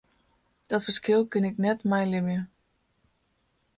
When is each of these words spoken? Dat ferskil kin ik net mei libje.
Dat 0.69 0.83
ferskil 0.85 1.21
kin 1.31 1.47
ik 1.49 1.57
net 1.63 1.81
mei 1.89 2.05
libje. 2.11 2.39